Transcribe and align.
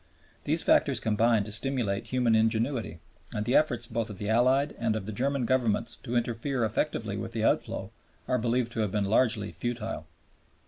These 0.45 0.63
factors 0.63 0.99
combined 0.99 1.45
to 1.45 1.51
stimulate 1.51 2.07
human 2.07 2.33
ingenuity, 2.33 2.99
and 3.35 3.45
the 3.45 3.55
efforts 3.55 3.85
both 3.85 4.09
of 4.09 4.17
the 4.17 4.31
Allied 4.31 4.73
and 4.79 4.95
of 4.95 5.05
the 5.05 5.11
German 5.11 5.45
Governments 5.45 5.95
to 5.97 6.15
interfere 6.15 6.65
effectively 6.65 7.17
with 7.17 7.33
the 7.33 7.43
outflow 7.43 7.91
are 8.27 8.39
believed 8.39 8.71
to 8.71 8.79
have 8.79 8.91
been 8.91 9.05
largely 9.05 9.51
futile. 9.51 10.07